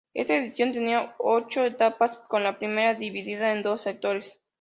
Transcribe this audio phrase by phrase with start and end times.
[0.15, 4.33] Esta edición tenía ocho etapas, con la primera dividida en dos sectores.